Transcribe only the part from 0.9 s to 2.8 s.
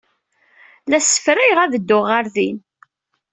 ssefrayeɣ ad dduɣ ɣer din.